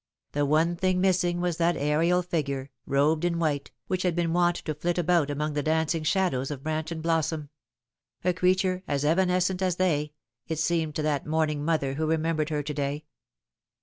[0.31, 4.55] The one thing missing was that aerial figure, robed in white, which had been wont
[4.55, 7.49] to flit about among the dancing shadows of branch and blossom
[8.23, 10.13] a creature as evanescent as they,
[10.47, 13.05] it seemed to that mourning mother who remembered her to day.